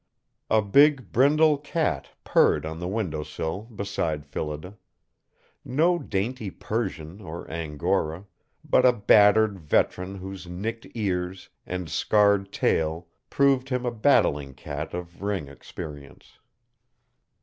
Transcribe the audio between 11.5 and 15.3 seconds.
and scarred tail proved him a battling cat of